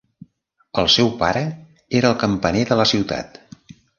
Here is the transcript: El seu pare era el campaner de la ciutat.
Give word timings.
El 0.83 0.89
seu 0.93 1.11
pare 1.19 1.43
era 2.01 2.11
el 2.13 2.17
campaner 2.25 2.65
de 2.71 2.81
la 2.83 2.89
ciutat. 2.95 3.41